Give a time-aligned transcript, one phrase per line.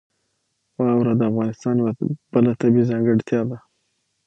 [0.79, 1.93] واوره د افغانستان یوه
[2.33, 3.57] بله طبیعي ځانګړتیا ده.